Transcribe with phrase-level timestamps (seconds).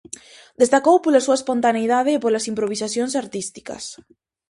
[0.61, 3.83] Destacou pola súa espontaneidade e polas improvisacións artísticas.